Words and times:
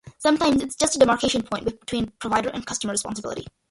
Sometimes 0.17 0.63
it's 0.63 0.75
just 0.75 0.95
a 0.95 0.99
demarcation 0.99 1.43
point 1.43 1.63
between 1.79 2.07
provider 2.19 2.49
and 2.49 2.65
customer 2.65 2.89
responsibility. 2.91 3.45